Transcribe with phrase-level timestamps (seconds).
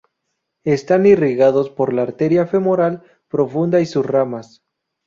[0.63, 4.63] Están irrigados por la arteria femoral profunda y sus ramas.